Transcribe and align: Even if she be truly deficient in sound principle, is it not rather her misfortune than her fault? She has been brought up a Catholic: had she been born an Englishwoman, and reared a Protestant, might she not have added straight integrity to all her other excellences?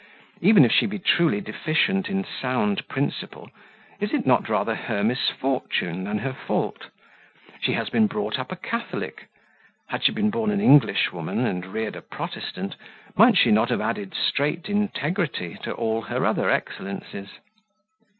Even 0.41 0.65
if 0.65 0.71
she 0.71 0.87
be 0.87 0.97
truly 0.97 1.39
deficient 1.41 2.09
in 2.09 2.25
sound 2.25 2.87
principle, 2.87 3.51
is 3.99 4.15
it 4.15 4.25
not 4.25 4.49
rather 4.49 4.73
her 4.73 5.03
misfortune 5.03 6.05
than 6.05 6.17
her 6.17 6.33
fault? 6.33 6.87
She 7.61 7.73
has 7.73 7.91
been 7.91 8.07
brought 8.07 8.39
up 8.39 8.51
a 8.51 8.55
Catholic: 8.55 9.27
had 9.89 10.03
she 10.03 10.11
been 10.11 10.31
born 10.31 10.49
an 10.49 10.59
Englishwoman, 10.59 11.45
and 11.45 11.67
reared 11.67 11.95
a 11.95 12.01
Protestant, 12.01 12.75
might 13.15 13.37
she 13.37 13.51
not 13.51 13.69
have 13.69 13.79
added 13.79 14.15
straight 14.15 14.67
integrity 14.69 15.59
to 15.61 15.71
all 15.71 16.01
her 16.01 16.25
other 16.25 16.49
excellences? 16.49 17.33